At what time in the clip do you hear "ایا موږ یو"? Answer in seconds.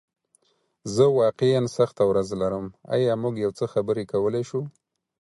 2.95-3.51